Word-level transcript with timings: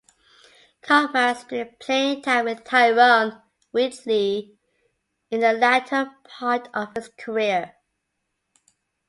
Kaufman 0.81 1.35
split 1.35 1.77
playing 1.79 2.23
time 2.23 2.45
with 2.45 2.63
Tyrone 2.63 3.39
Wheatley 3.71 4.57
in 5.29 5.41
the 5.41 5.53
latter 5.53 6.11
part 6.23 6.67
of 6.73 6.91
his 6.95 7.09
career. 7.09 7.75